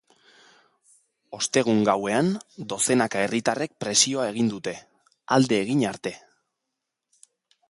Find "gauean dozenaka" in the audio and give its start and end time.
1.89-3.21